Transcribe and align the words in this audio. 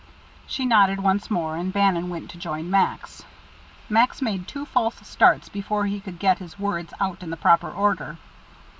She 0.47 0.65
nodded 0.65 0.99
once 1.01 1.29
more, 1.29 1.55
and 1.55 1.71
Bannon 1.71 2.09
went 2.09 2.31
to 2.31 2.39
join 2.39 2.71
Max. 2.71 3.23
Max 3.87 4.19
made 4.19 4.47
two 4.47 4.65
false 4.65 4.95
starts 5.07 5.47
before 5.47 5.85
he 5.85 5.99
could 5.99 6.17
get 6.17 6.39
his 6.39 6.57
words 6.57 6.91
out 6.99 7.21
in 7.21 7.29
the 7.29 7.37
proper 7.37 7.69
order. 7.69 8.17